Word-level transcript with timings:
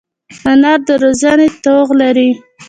انا 0.51 0.73
د 0.85 0.87
روزنې 1.01 1.47
توغ 1.63 1.87
لري 2.01 2.29